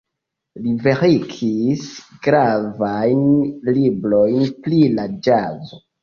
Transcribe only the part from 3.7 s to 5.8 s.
librojn pri la ĵazo.